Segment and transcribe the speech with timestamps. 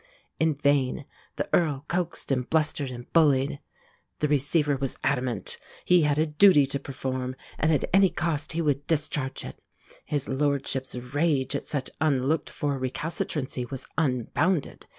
[0.39, 1.05] In vain
[1.35, 3.59] the Earl coaxed and blustered and bullied.
[4.17, 5.59] The receiver was adamant.
[5.85, 9.61] He had a duty to perform, and at any cost he would discharge it.
[10.03, 14.87] His lordship's rage at such unlooked for recalcitrancy was unbounded.